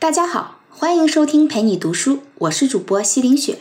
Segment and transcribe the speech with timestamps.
[0.00, 3.58] 大家好，欢迎收听陪你读书，我是主播西林雪。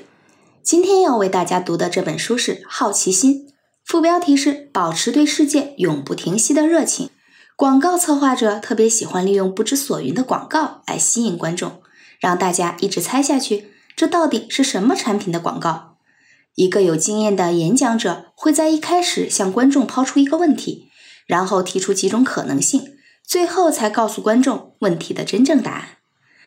[0.64, 3.48] 今天要为大家读的这本书是《好奇心》，
[3.84, 7.10] 副标题是“保持对世界永不停息的热情”。
[7.58, 11.82] 广告策划者特别喜欢利用不知所云的广告来吸引观众，
[12.22, 15.98] 让大家一直猜下去，这到底是什么产品的广告？
[16.56, 20.88] 一个有经验的演讲者会在一开始向观众抛出一个问题，
[21.28, 22.94] 然后提出几种可能性，
[23.28, 25.99] 最后才告诉观众问题的真正答案。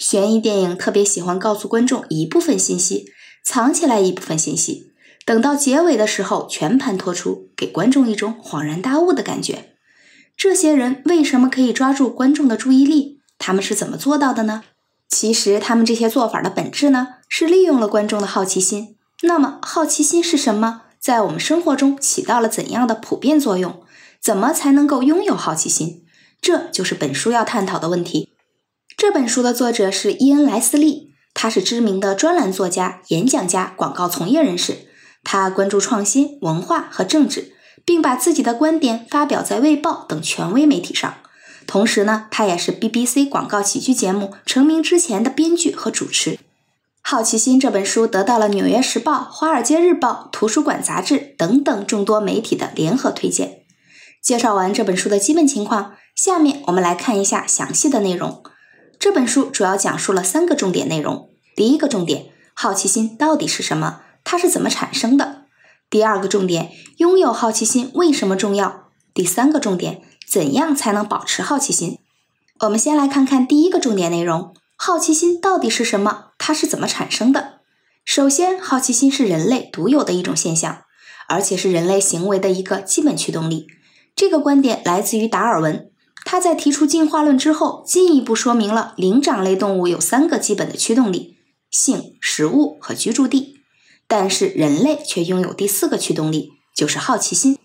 [0.03, 3.13] 悬疑电影特别喜欢告诉观众一部分信息。
[3.45, 4.93] 藏起来一部分信息，
[5.25, 9.77] 等到结尾的时候全盘托出，给观众一种恍然大悟的感觉。
[10.37, 13.21] 这些人为什么可以抓住观众的注意力？
[13.39, 14.65] 他们是怎么做到的呢？
[15.09, 18.97] 其实，他们这些做法的本质呢，是利用了观众的好奇心。
[19.23, 20.83] 那么，好奇心是什么？
[20.99, 23.83] 在我们生活中起到了怎样的普遍作用？
[24.21, 26.05] 怎么才能够拥有好奇心？
[26.41, 28.32] 这就是本书要探讨的问题。
[29.03, 31.13] 这本书的作者是伊恩·莱斯利。
[31.35, 34.87] 他是知名的专栏作家、演讲家、广告从业人士。
[35.25, 37.53] 他关注创新、文化和政治，
[37.85, 41.15] 并把自己的观点发表在《卫报》等权威媒体上。
[41.67, 46.35] 同时呢，他也是 BBC 广告喜剧节目成名之前的编剧和主持。
[47.03, 53.63] 《好奇心》这本书得到了《纽约时报》《华尔街日报》《图书馆杂志》等等众多媒体的联合推荐。
[54.23, 58.45] 介绍完这本书的基本情况，下面我们来看一下详细的内容。
[59.03, 61.29] 这本书主要讲述了三个重点内容。
[61.57, 64.03] 第一个重点，好奇心到底是什么？
[64.23, 65.47] 它是怎么产生的？
[65.91, 68.85] 第二个重点，拥有好奇心为什么重要？
[69.13, 71.99] 第三个重点，怎样才能保持好奇心？
[72.61, 76.27] 我们先来看看第一个重点内容：好奇心到底是什么？
[76.39, 77.55] 它是怎么产生的？
[78.05, 80.85] 首先，好奇心是人类独有的一种现象，
[81.27, 83.67] 而且是人类行为的一个基本驱动力。
[84.15, 85.89] 这个观点来自于达尔文。
[86.25, 91.37] 他在提出进化论之后，进一步说明了灵长类动物有三个基本的驱动力：
[91.71, 93.59] 性、食物和居住地。
[94.07, 97.59] 但是人类却拥有第四个驱动力，就是好奇心。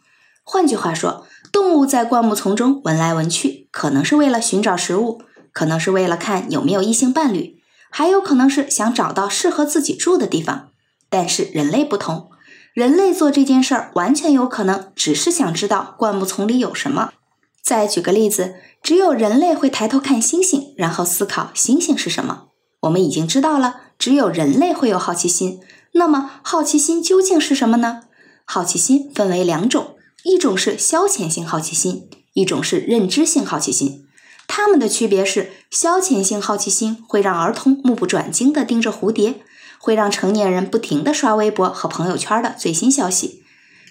[0.44, 10.70] 换句话说，动物在灌木丛中闻来闻去，可能是为了寻找食物，可能是为了看有没有异性伴侣，还有可能是想找到适合自己住的地方。
[11.10, 12.30] 但是人类不同，
[12.74, 17.12] 人类做这件事儿完全有可能只是想知道灌木丛里有什么。
[17.68, 22.44] 再举个例子，只有人类会抬头看星星，然后思考星星是什么。
[22.84, 25.60] 我们已经知道了，只有人类会有好奇心。
[25.92, 28.04] 那么，好奇心究竟是什么呢？
[28.46, 34.06] 好奇心分为两种，一种是消遣性好奇心，一种是认知性好奇心。
[34.48, 39.42] 它们的区别是：消遣性好奇心会让儿童目不转睛地盯着蝴蝶，
[39.78, 43.44] 会让成年人不停地刷微博和朋友圈的最新消息。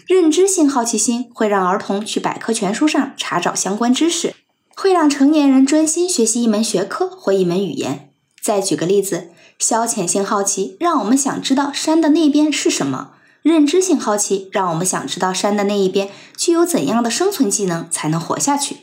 [0.07, 4.37] 认知性好奇心会让儿童去百科全书上查找相关知识，
[4.77, 8.11] 会让成年人专心学习一门学科或一门语言。
[8.41, 18.77] 再举个例子，消遣性好奇让我们想知道山的那边是什么；认知性好奇让我们想知道山的那一边具有怎样的生存技能才能活下去。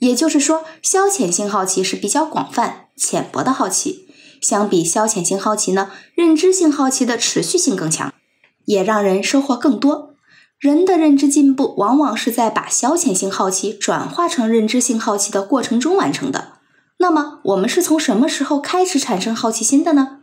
[0.00, 4.06] 也就是说，消遣性好奇是比较广泛、浅薄的好奇。
[4.42, 8.12] 相比消遣性好奇呢，认知性好奇的持续性更强，
[8.66, 10.07] 也让人收获更多。
[10.58, 16.54] 人的认知进步往往是在把消遣性好奇转化成认知性好奇的过程中完成的。
[16.96, 20.18] 那么，我们是从什么时候开始产生好奇心的呢？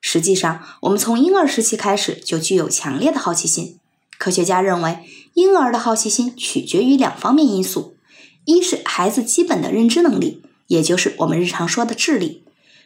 [0.00, 3.80] 实际上，我们从婴儿时期开始就具有强烈的好奇心。
[4.16, 5.00] 科学家认为，
[5.34, 7.96] 婴儿的好奇心取决于两方面因素：
[8.44, 12.44] 一是孩子基本的认知能力，也就是我们日常说的智力；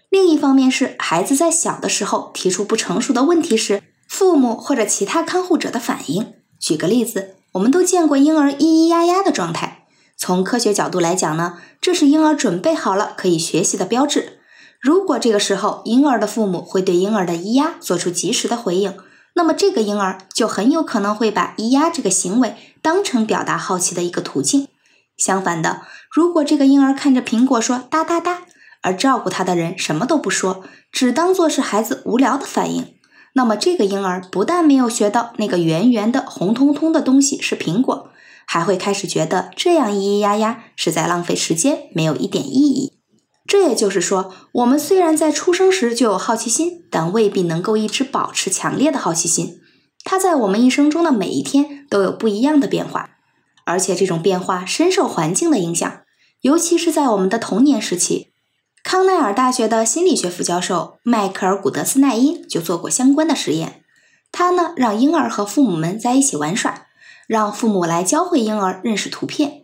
[0.09, 6.33] 另一方面是孩子在小的时候提出不成熟的问题时，父母或者其他看护者的反应。
[6.65, 9.85] 举个例子，我们都见过婴儿咿咿呀呀的状态。
[10.17, 14.39] 从科学角度来讲呢，这是婴儿准备好了可以学习的标志。
[14.81, 18.97] 如果这个时候婴儿的父母会对婴儿的咿呀做出及时的回应，
[19.35, 24.67] 那么这个婴儿就很有可能会把咿呀这个行为当成表达好奇的一个途径。
[25.19, 28.45] 相反的，如果这个婴儿看着苹果说哒哒哒，
[28.81, 32.95] 而照顾他的人什么都不说，只当做是孩子无聊的反应。
[33.37, 38.11] 那么，这个婴儿不但没有学到那个圆圆的、红彤彤的东西是苹果，
[38.47, 42.93] 还会开始觉得这样咿咿呀呀是在浪费时间，没有一点意义。
[43.47, 49.61] 这也就是说，我们虽然在出生时就有好奇心，但未必能够一直保持强烈的好奇心。
[50.05, 53.11] 它在我们一生中的每一天都有不一样的变化，
[53.67, 56.03] 而且这种变化深受环境的影响，
[56.43, 58.34] 尤其是在我们的童年时期。
[58.85, 63.83] 康奈尔大学的心理学副教授迈克尔·古德斯奈因就做过相关的实验。
[64.31, 66.83] 他呢让婴儿和父母们在一起玩耍，
[67.27, 69.63] 让父母来教会婴儿认识图片。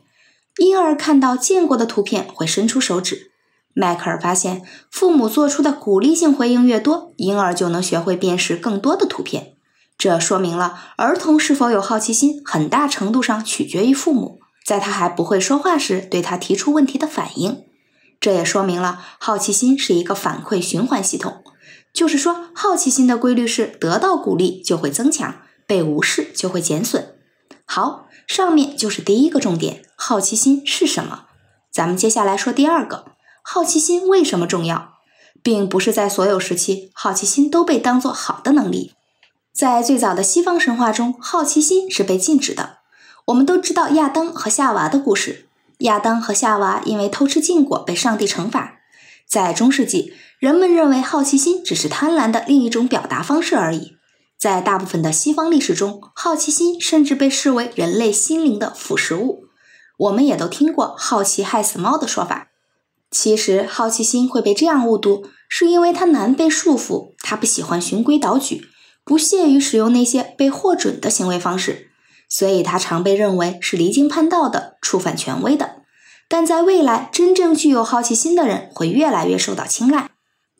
[0.56, 3.31] 婴儿看到见过的图片会伸出手指，
[3.75, 9.52] 迈克尔发现，父母做出的鼓励性回应越多，婴儿就能学会辨识更多的图片。
[9.99, 17.64] 这说明了儿童是否有好奇心，很大程度上取决于父母在他还不会说话时对他提出问题的反应。
[18.20, 21.43] 这也说明了好奇心是一个反馈循环系统，
[21.93, 25.37] 就是说，好奇心的规律是得到鼓励就会增强，
[25.67, 27.14] 被无视就会减损。
[27.64, 31.25] 好，上面就是第一个重点，好奇心是什么？
[31.72, 33.06] 咱们接下来说第二个。
[33.43, 34.99] 好奇心为什么重要？
[35.43, 38.93] 并不是在所有时期，好奇心都被当作好的能力。
[39.55, 42.78] 在最早的西方神话中，好奇心是被禁止的。
[43.26, 45.46] 我们都知道亚当和夏娃的故事。
[45.81, 48.81] 亚当和夏娃因为偷吃禁果被上帝惩罚。
[49.29, 53.97] 在中世纪，人们认为好奇心只是贪婪的另一种表达方式而已。
[54.38, 59.44] 在大部分的西方历史中，好奇心甚至被视为人类心灵的腐蚀物。
[59.99, 62.49] 我们也都听过“好奇害死猫”的说法。
[63.11, 68.69] 其实，好奇心会被这样误读，是因为它难被束缚，它不喜欢循规蹈矩，
[69.05, 71.89] 不屑于使用那些被获准的行为方式，
[72.31, 75.82] 所以它常被认为是离经叛道的、触犯权威的。
[76.29, 80.11] 但在未来，真正具有好奇心的人会越来越受到青睐，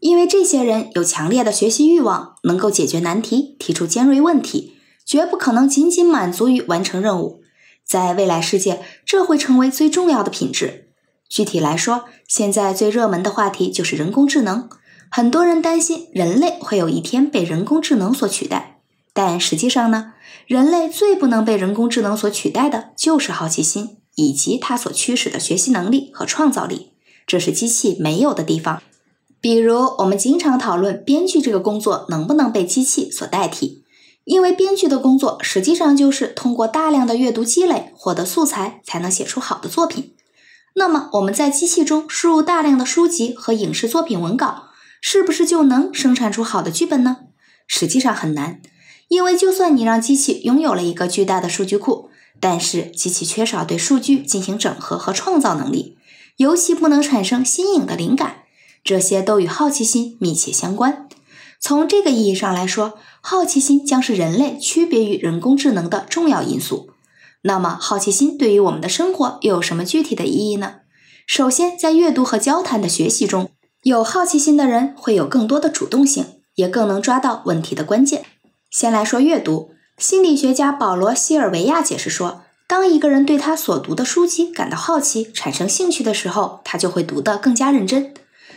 [0.01, 4.75] 因为这些人有强烈的学习欲望，能够解决难题，提出尖锐问题，
[5.07, 7.41] 绝不可能仅仅满足于完成任务。
[7.87, 10.89] 在未来世界，这会成为最重要的品质。
[11.29, 14.69] 具体来说，现在最热门的话题就是人工智能。
[15.09, 18.80] 很多人担心人类会有一天被人工智能所取代，
[19.13, 20.13] 但实际上呢，
[20.47, 26.93] 人类最不能被人工智能所取代的就是好奇心以及它所驱使的学习能力和创造力，
[27.27, 28.83] 这是机器没有的地方。
[29.41, 33.85] 比如，我们经常讨论编剧这个工作能不能被机器所代替，
[34.25, 40.15] 因为编剧的工作实际上就是通过大量的阅读积累获得素材，才能写出好的作品。
[40.75, 44.69] 那么我们在机器中输入大量的书籍和影视作品文稿，
[45.01, 47.17] 是不是就能生产出好的剧本呢？
[47.67, 48.61] 实际上很难，
[49.11, 55.97] 因为就算你让机器拥有了一个巨大的数据库，但是机器缺少对数据进行整合和创造能力，
[56.37, 58.45] 尤其不能产生新颖的灵感，
[58.85, 61.09] 这些都与好奇心密切相关。
[61.59, 66.91] 从这个意义上来说，好奇心将是人类区别于人工智能的重要因素。
[67.43, 70.77] 那么，好奇心对于我们的生活又有什么具体的意义呢？
[71.27, 73.51] 首先，在阅读和交谈的学习中，
[73.83, 76.25] 有好奇心的人会有更多的主动性，
[76.55, 78.25] 也更能抓到问题的关键。
[78.71, 88.15] 先来说阅读，心理学家保罗·希尔维亚解释说，当一个人对他所读的书籍感到好奇、产生兴趣的时候，他就会读得更加认真。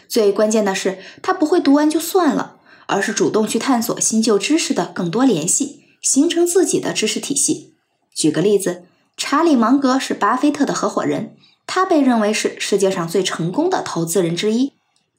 [0.08, 7.74] 最关键的是，他不会读完就算了，而是主动去探索新旧知识的更多联系，形成自己的知识体系。
[8.14, 8.84] 举个例子，
[9.18, 11.36] 查理芒格是巴菲特的合伙人，
[11.66, 14.74] 他被认为是世界上最成功的投资人之一。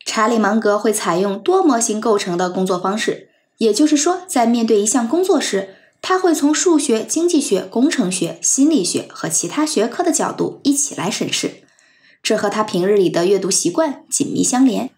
[0.06, 11.62] 查理芒格会采用多模型构成的工作方式，也就是说，在面对一项工作时，他会从数学、经济学、工程学、心理学和其他学科的角度一起来审视。
[12.22, 14.90] 这和他平日里的阅读习惯紧密相连。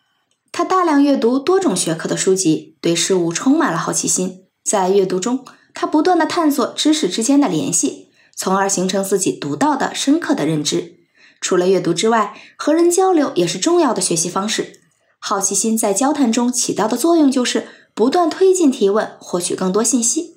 [0.52, 5.44] 他大量阅读多种学科的书籍，对事物充满了好奇心，在阅读中。
[5.74, 10.94] 他不断的探索知识之间的联系，从而形成自己独到的、深刻的认知。
[11.40, 14.80] 除了阅读之外，和人交流也是重要的学习方式。
[15.18, 20.36] 好奇心在交谈中起到的作用就是不断推进提问，获取更多信息。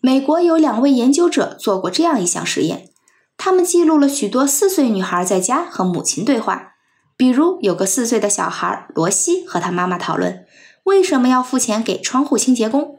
[0.00, 2.88] 美国有两位研究者做过这样一项实验，
[3.36, 6.72] 他们记录了许多四岁女孩在家和母亲对话。
[7.14, 10.46] 比如，有个四岁的小孩罗西和他妈妈讨论
[10.84, 12.96] 为什么要付钱给窗户清洁工。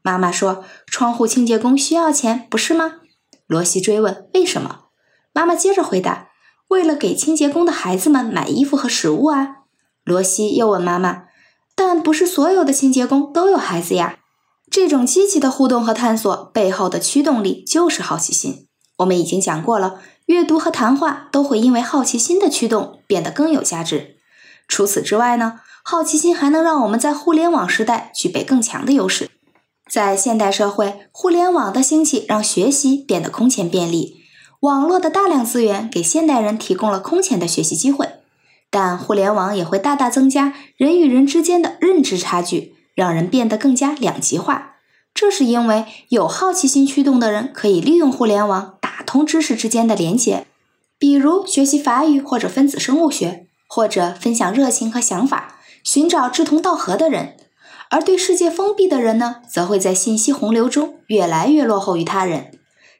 [0.00, 3.00] 妈妈说：“窗户清洁工需要钱，不是吗？”
[3.46, 4.86] 罗西追问：“为什么？”
[5.34, 6.30] 妈妈接着回答
[6.68, 9.56] ：“为了给清洁工的孩子们买衣服和食物啊。”
[10.04, 11.24] 罗西又问妈妈
[11.74, 14.18] ：“但不是所有的清洁工都有孩子呀？”
[14.70, 18.68] 这种积极的互动和探索背后的驱动力就是好奇心。
[18.98, 24.16] 我们已经讲过了，阅读和谈话都会因为好奇心的驱动变得更有价值。
[24.66, 29.30] 除此之外呢，好奇心还能让我们在互联网时代具备更强的优势。
[29.90, 34.22] 在现代社会，互联网的兴起让学习变得空前便利。
[34.60, 38.08] 网络的大量资源给现代人提供了空前的学习机会，
[38.72, 44.76] 但互联网也会大大增加人与人之间的认知差距，让人变得更加两极化。
[45.12, 50.46] 这是因为有好奇心驱动的人可以利用互联网打通知识之间的连接，
[50.98, 57.36] 比如学习法语或者分子生物学，或者分享热情和想法，寻找志同道合的人。
[57.90, 62.52] 而对世界封闭的人呢，则会在信息洪流中越来越落后于他人。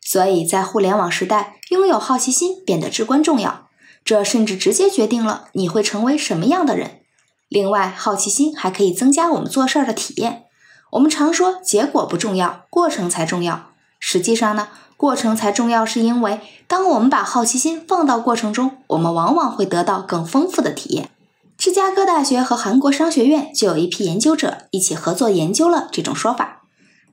[0.03, 3.62] 所以在互联网时代，拥有好奇心变得至关重要。
[4.05, 7.01] 这甚至直接决定了你会成为什么样的人。
[7.49, 10.45] 另外，好奇心还可以增加我们做事儿的体验。
[10.93, 13.71] 我们常说结果不重要，过程才重要。
[13.99, 21.11] 实际上呢，过程才重要，是因为当我们把好奇心放到过程中，我们往往会得到更丰富的体验。
[21.57, 26.63] 芝加哥大学和韩国商学院就有一批研究者一起合作研究了这种说法。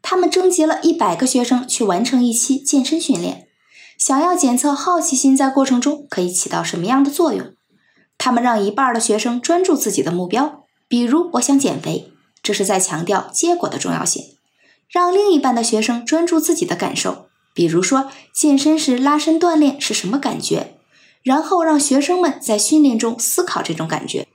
[0.01, 3.48] 他们征集了一百个学生去完成一期健身训练，
[3.99, 7.53] 想要检测好奇心在过程中可以起到什么样的作用。
[8.17, 12.11] 他们让一半的学生专注自己的目标，比如我想减肥。
[12.41, 14.23] 这是在强调结果的重要性，
[14.89, 20.77] 让另一半的学生专注自己的感受，比如说健身时拉伸锻炼是什么感觉，
[21.21, 24.27] 然后让学生们在训练中思考这种感觉。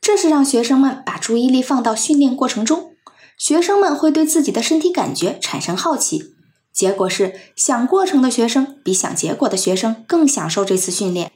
[0.00, 2.92] 这是让学生们把注意力放到训练过程中，
[3.38, 6.34] 学生们会对自己的身体感觉产生好奇。
[6.72, 11.32] 结果是想过程的学生比想结果的学生更享受这次训练。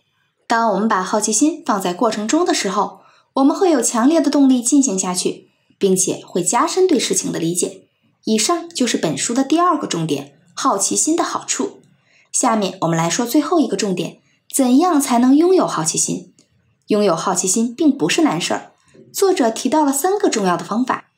[0.47, 3.01] 当我们把好奇心放在过程中的时候，
[3.35, 5.51] 我们会有强烈的动力进行下去。
[5.77, 7.83] 并且会加深对事情的理解。
[8.25, 11.81] 以上就是本书的第二个重点：好奇心的好处。
[12.33, 14.19] 下面我们来说最后一个重点：
[14.55, 16.33] 怎样才能拥有好奇心？
[16.87, 18.73] 拥有好奇心并不是难事儿。
[19.13, 21.11] 作者提到了三个重要的方法：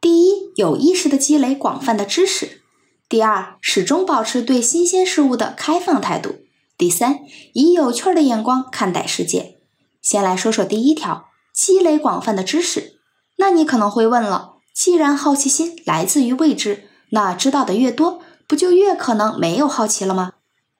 [0.00, 2.60] 第一，有意识的积累广泛的知识；
[3.06, 6.36] 第二，始终保持对新鲜事物的开放态度；
[6.78, 7.20] 第三，
[7.52, 9.58] 以有趣的眼光看待世界。
[10.00, 12.98] 先来说说第一条：积累广泛的知识。
[13.36, 20.32] 那你可能会问了，既然好奇心来自于未知，那知道的越多，不就越可能没有好奇了吗？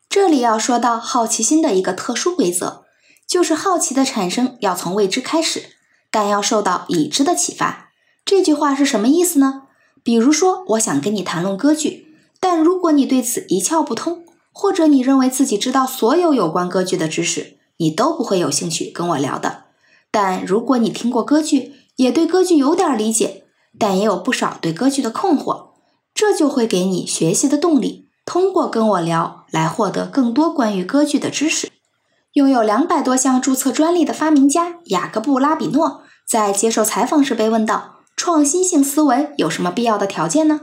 [0.08, 2.84] 这里要说到好奇心的一个特殊规则，
[3.28, 5.76] 就是好奇的产生要从未知开始，
[6.10, 7.90] 但要受到已知的启发。
[8.24, 9.64] 这句话是什么意思呢？
[10.02, 12.13] 比如说，我想跟你谈论歌剧，
[12.46, 14.22] 但如果你对此一窍不通，
[14.52, 19.62] 或者你认为自己知道所有有关歌剧的知识，你都不会有兴趣跟我聊的。
[20.10, 23.44] 但如果你听过歌剧，也对歌剧有点理解，
[23.78, 25.68] 但也有不少对歌剧的困惑，
[26.12, 28.10] 这就会给你学习的动力。
[28.26, 31.70] 通过跟我聊，来获得更多关于歌剧的知识。
[32.34, 40.60] 拥有两百多项注册专利的发明家雅各布·拉比诺在接受采访时被问到：“创新性思维有什么必要的条件呢？”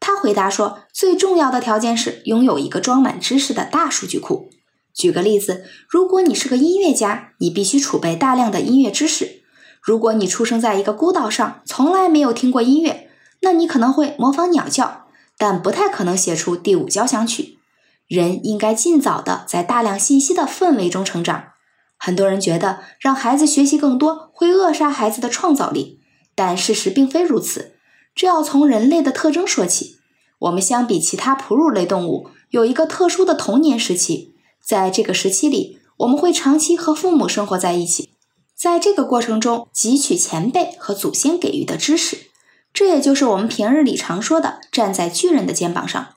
[0.00, 4.50] 他回答说：“最重要的条件是拥有一个装满知识的大数据库。”
[4.94, 9.42] 举个例子，如果你是个音乐家，你必须储备大量的音乐知识。
[9.82, 13.10] 如果你出生在一个孤岛上，从来没有听过音乐，
[13.42, 17.58] 那你可能会模仿鸟叫，但不太可能写出第五交响曲。
[18.06, 21.52] 人应该尽早的在大量信息的氛围中成长。
[21.98, 26.00] 很多人觉得让孩子学习更多会扼杀孩子的创造力，
[26.34, 27.73] 但事实并非如此。
[28.14, 29.98] 这要从人类的特征说起。
[30.40, 38.10] 我们相比其他哺乳类动物，有一个特殊的童年时期，在这个时期里，我们会长期和父母生活在一起。
[38.54, 42.26] 在这个过程中，汲取前辈和祖先给予的知识，
[42.72, 46.08] 这也就是我们平日里常说的站在巨人的肩膀上。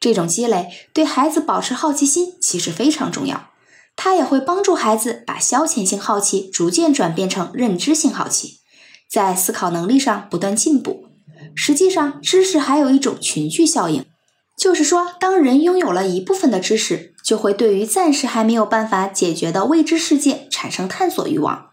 [0.00, 3.50] 这种积累对孩子保持好奇心其实非常重要，
[3.94, 8.60] 它也会帮助孩子把消遣性好奇逐渐转变成认知性好奇，
[9.10, 11.11] 在思考能力上不断进步。
[11.54, 14.04] 实际上，知识还有一种群聚效应，
[14.56, 21.70] 就是说，当人拥有了一部分的知识，就会对于暂时还没有办法解决的未知世界产生探索欲望。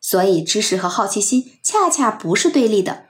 [0.00, 3.04] 所以，知识和好奇心恰恰不是对立的。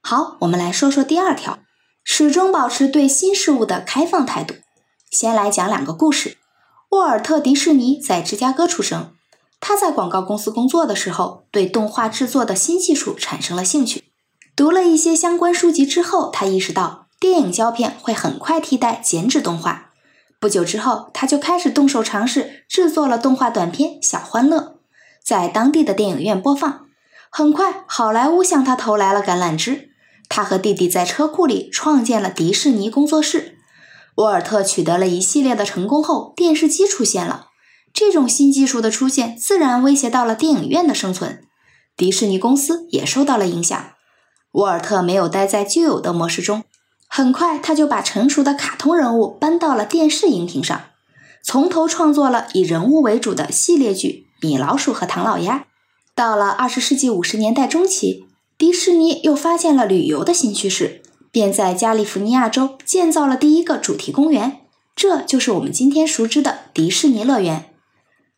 [0.00, 1.58] 好，我们来说说第二条：
[2.02, 4.54] 始终保持对新事物的开放态度。
[5.10, 6.38] 先来讲两个故事。
[6.92, 9.12] 沃尔特·迪士尼在芝加哥出生，
[9.60, 14.09] 他在广告公司工作的时候，对动画制作的新技术产生了兴趣。
[14.60, 19.92] 读了一些相关书籍之后，他意识到电影胶片会很快替代剪纸动画。
[20.38, 24.58] 不久之后，他就开始动手尝试制作了动画短片《小欢乐》。
[25.24, 26.88] 在当地的电影院播放。
[27.30, 29.92] 很快，好莱坞向他投来了橄榄枝。
[30.28, 33.56] 他和弟弟在车库里创建了迪士尼工作室。
[34.16, 37.46] 沃尔特取得了一系列的成功后，电视机出现了。
[37.94, 41.42] 这种新技术的出现，自然威胁到了电影院的生存。
[41.96, 43.82] 迪士尼公司也受到了影响。
[44.52, 46.64] 沃尔特没有待在旧有的模式中，
[47.06, 50.80] 很快他就把成熟的卡通人物搬到了电视荧屏上，
[51.42, 54.26] 从头创作了以人物为主的系列剧。
[54.42, 55.66] 米老鼠和唐老鸭。
[56.14, 58.24] 到了二十世纪五十年代中期，
[58.56, 64.60] 迪士尼又发现了旅游的新趋势，便在加利福尼亚州建造了第一个主题公园，
[64.96, 67.66] 这就是我们今天熟知的迪士尼乐园。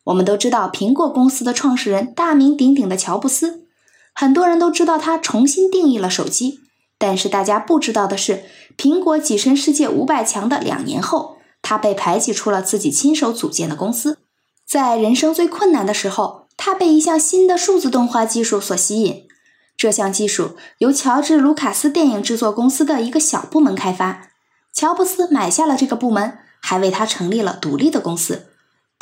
[0.05, 3.62] 我们都知道苹果公司的创始人大名鼎鼎的乔布斯，
[4.15, 6.61] 很多人都知道他重新定义了手机，
[6.99, 8.45] 但是大家不知道的是，
[8.77, 14.19] 苹果跻身世界五百强的两年后，他被排挤出了自己亲手组建的公司。
[14.67, 19.25] 在人生最困难的时候，他被一项新的数字动画技术所吸引。
[19.77, 24.29] 这项技术由乔治·卢卡斯电影制作公司的一个小部门开发，
[24.73, 28.52] 乔布斯买下了这个部门，还为他成立了独立的公司。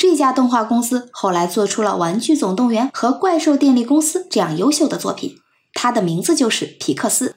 [0.01, 5.37] 这家动画公司后来做出了《玩具总动员》和《怪兽电力公司》这样优秀的作品，
[5.75, 7.37] 它的名字就是皮克斯。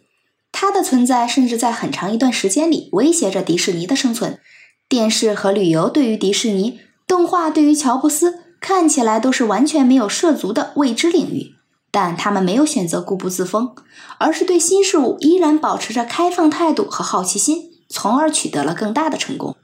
[0.53, 4.39] 它的存在甚至在很长一段时间里威胁着迪士尼的生存。
[4.87, 11.55] 电视和旅游对于迪士尼，动画对于乔布斯，看起来都是完全没有涉足的未知领域。
[11.91, 13.75] 但他们没有选择固步自封，
[14.19, 19.57] 而是对新事物依然保持着开放态度和好奇心，从而取得了更大的成功。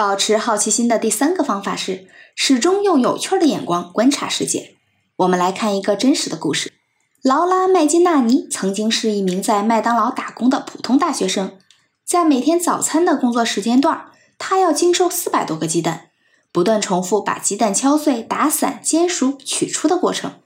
[0.00, 2.08] 保持好奇心的第三个方法是。
[2.34, 4.76] 始终用有趣的眼光观察世界。
[5.16, 6.72] 我们来看一个真实的故事。
[7.22, 11.58] 劳拉·麦金纳尼曾经是一名在麦当劳打工的普通大学生，
[12.06, 14.06] 在每天早餐的工作时间段，
[14.38, 16.08] 他要经受四百多个鸡蛋，
[16.50, 20.40] 不断重复把鸡蛋敲碎、打散、煎熟、取出的过程。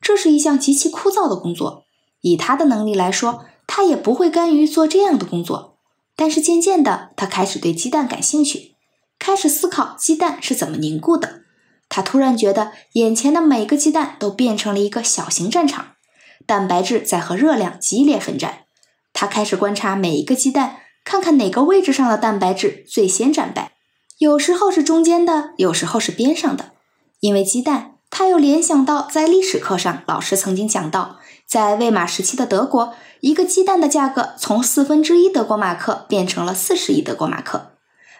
[0.00, 1.84] 这是一项极其枯燥的工作。
[2.22, 5.76] 以他的能力来说，他也不会甘于做这样的工作。
[6.16, 8.73] 但是渐渐的，他开始对鸡蛋感兴趣。
[9.24, 11.44] 开始思考鸡蛋是怎么凝固的。
[11.88, 15.92] 他突然觉得眼前的每个鸡蛋都变成了一个小型战场，
[16.44, 18.64] 蛋白质在和热量激烈奋战。
[19.14, 20.76] 他开始观察每一个鸡蛋，
[21.06, 23.72] 看看哪个位置上的蛋白质最先战败。
[24.18, 26.72] 有时候是中间的，有时候是边上的。
[27.20, 31.16] 因为鸡蛋，他又联想到在历史课上老师曾经讲到，
[31.48, 37.70] 在魏玛时期的德国，一个鸡蛋的价格从四分之一德国马克变成了四十亿德国马克。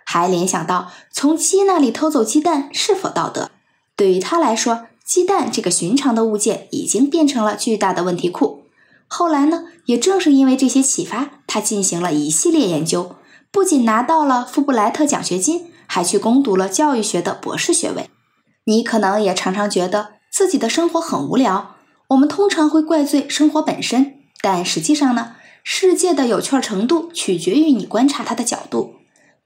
[0.04, 3.50] 还联想到从鸡那里偷走鸡蛋是否道德？
[3.96, 8.64] 对于他来说，鸡蛋这个寻常的物件已经变成了巨大的问题库。
[9.06, 13.16] 后来呢，也正是因为这些启发，他进行了一系列研究，
[13.52, 18.10] 不仅拿到了富布莱特奖学金，还去攻读了教育学的博士学位。
[18.64, 21.76] 你可能也常常觉得自己的生活很无聊，
[22.08, 28.94] 我们通常会怪罪生活本身，但实际上呢，世界的有趣程度取决于你观察它的角度。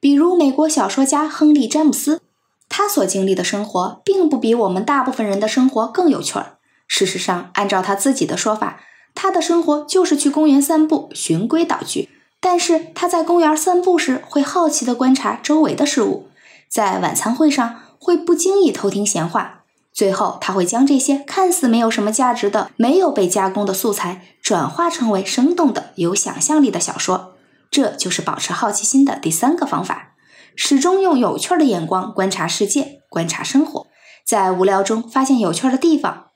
[0.01, 2.21] 比如美国小说家亨利·詹姆斯，
[2.69, 6.59] 他所经历的生活并不比我们大部分人的生活更有趣儿。
[6.87, 8.81] 事实上，按照他自己的说法，
[9.15, 12.09] 他的生活就是去公园散步，循规蹈矩。
[12.41, 16.29] 但是他在公园散步时，会好奇地观察周围的事物；
[16.69, 27.33] 在晚餐会上，会不经意偷听闲话；最后，他会将这些看似没有什么价值的、没有被加工的素材，转化成为生动的、有想象力的小说。
[27.71, 30.15] 这就是保持好奇心的第三个方法：
[30.57, 33.87] 始终用有趣的眼光观察世界、观察生活，
[34.27, 36.27] 在无聊中发现有趣的地方。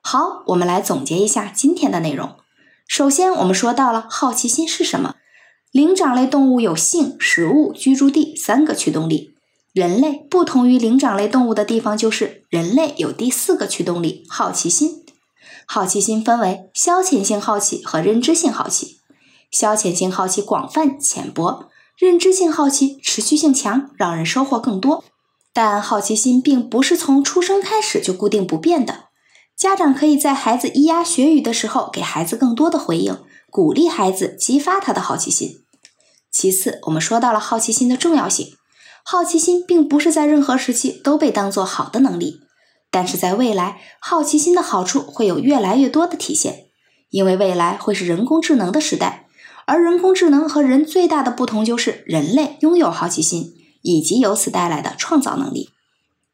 [0.00, 2.36] 好，我们来总结一下今天的内容。
[2.86, 5.16] 首先，我们说到了好奇心是什么。
[5.70, 9.34] 灵长类动物有性、食物、居住地三个驱动力。
[9.74, 15.04] 人类不同于灵长类动物的地方就是，人类有第四个驱动力——好奇心。
[15.66, 18.97] 好奇心分为消遣性好奇和认知性好奇。
[19.50, 25.04] 消遣性好奇广泛浅薄，认知性好奇持续性强，让人收获更多。
[25.52, 29.06] 但好奇心并不是从出生开始就固定不变的，
[29.56, 33.18] 家长可以在孩子咿呀学语的时候给孩子更多的回应，
[33.50, 35.64] 鼓励孩子激发他的好奇心。
[36.30, 38.54] 其次，我们说到了好奇心的重要性，
[39.02, 42.42] 好奇心并不是在任何时期都被当做好的能力，
[42.90, 46.66] 但是在未来，好奇心的好处会有越来越多的体现，
[47.10, 49.27] 因为未来会是人工智能的时代。
[49.68, 53.52] 而人工智能和人最大的不同就是人类拥有好奇心，
[53.82, 55.68] 以及由此带来的创造能力。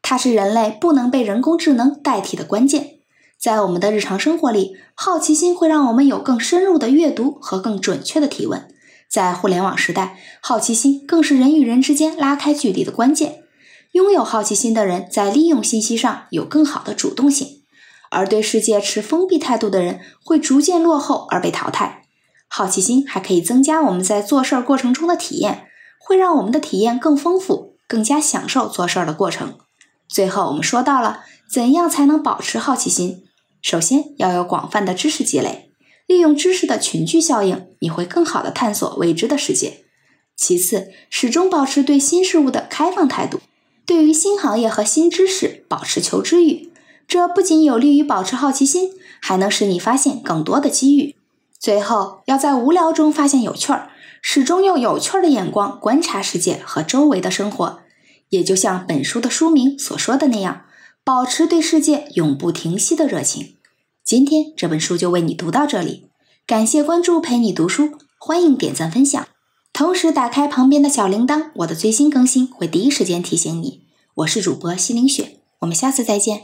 [0.01, 2.91] 它是人类不能被人工智能代替的关键。
[3.37, 8.69] 在我们的日常生活里，好奇心会让我们有更深入的阅读和更准确的提问。
[9.11, 13.39] 在互联网时代，好奇心更是人与人之间拉开距离的关键。
[13.91, 17.63] 拥有好奇心的人在利用信息上有更好的主动性，
[18.11, 22.03] 而对世界持封闭态度的人会逐渐落后而被淘汰。
[22.47, 25.67] 好奇心还可以增加我们在做事儿过程中的体验，
[25.99, 29.57] 会让我们的体验更丰富，更加享受做事儿的过程。
[30.07, 33.23] 最后，我们说到了怎样才能保持好奇心。
[33.61, 35.71] 首先要有广泛的知识积累，
[36.05, 39.83] 利用知识的群聚效应，你会更好的探索未知的世界。
[40.37, 43.39] 其次，始终保持对新事物的开放态度，
[43.85, 46.71] 对于新行业和新知识保持求知欲，
[47.07, 51.15] 这不仅有利于保持好奇心，还能使你发现更多的机遇。
[51.65, 53.89] 最后，要在无聊中发现有趣儿，
[54.21, 57.79] 始终用有趣儿的眼光观察世界和周围的生活，
[58.29, 60.65] 也就像本书的书名所说的那样，
[61.03, 63.55] 保持对世界永不停息的热情。
[64.03, 66.11] 今天这本书就为你读到这里，
[66.45, 69.27] 感谢关注陪你读书，欢迎点赞分享，
[69.73, 73.81] 同时打开旁边的小铃铛，我的最新更新会第一时间提醒你。
[74.17, 75.39] 我是主播西凌雪。
[75.61, 76.43] 我们下次再见。